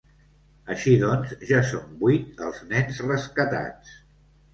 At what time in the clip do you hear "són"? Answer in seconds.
1.71-1.91